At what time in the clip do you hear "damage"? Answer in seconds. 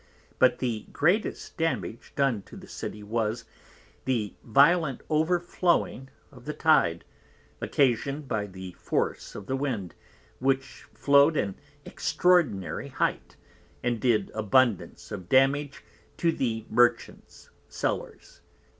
1.57-2.13, 15.29-15.83